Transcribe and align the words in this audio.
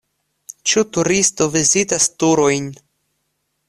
Ĉu 0.71 0.83
turisto 0.95 1.49
vizitas 1.59 2.11
turojn? 2.25 2.77